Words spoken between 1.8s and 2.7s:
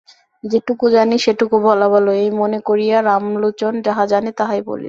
ভালো, এই মনে